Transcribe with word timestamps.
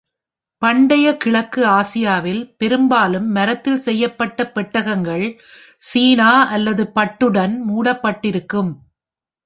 பண்டைய 0.61 1.17
கிழக்கு 1.17 1.61
ஆசியாவில், 1.67 2.55
பெரும்பாலும் 2.57 3.27
மரத்தில் 3.31 3.77
செய்யப்பட்ட 3.77 4.51
பெட்டகங்கள், 4.55 5.25
சீனா, 5.77 6.31
அல்லது 6.47 6.91
பட்டுடன் 6.95 7.55
மூடப்பட்டிருக்கும். 7.69 8.71